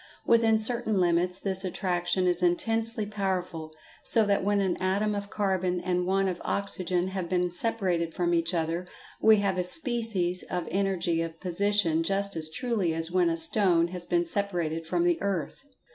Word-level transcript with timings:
Within 0.25 0.57
certain 0.57 0.99
limits, 0.99 1.37
this 1.37 1.63
attraction 1.63 2.25
is 2.25 2.41
intensely 2.41 3.05
powerful, 3.05 3.71
so 4.03 4.25
that 4.25 4.43
when 4.43 4.59
an 4.59 4.75
atom 4.77 5.13
of 5.13 5.29
carbon 5.29 5.79
and 5.79 6.07
one 6.07 6.27
of 6.27 6.41
oxygen 6.43 7.09
have 7.09 7.29
been 7.29 7.51
separated 7.51 8.11
from 8.11 8.33
each 8.33 8.51
other, 8.51 8.87
we 9.21 9.37
have 9.37 9.59
a 9.59 9.63
species 9.63 10.41
of 10.49 10.67
energy 10.71 11.21
of 11.21 11.39
position 11.39 12.01
just 12.01 12.35
as 12.35 12.49
truly 12.49 12.95
as 12.95 13.11
when 13.11 13.29
a 13.29 13.37
stone 13.37 13.89
has 13.89 14.07
been 14.07 14.25
separated 14.25 14.87
from 14.87 15.03
the 15.03 15.21
earth. 15.21 15.61